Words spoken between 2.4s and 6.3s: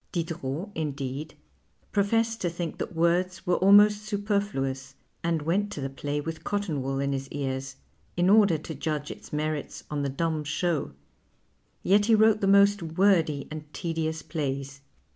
think that words were almost sui)ernuous, and went to the play